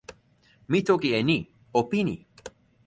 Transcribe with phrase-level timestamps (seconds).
[0.71, 1.37] mi toki e ni:
[1.79, 2.15] o pini.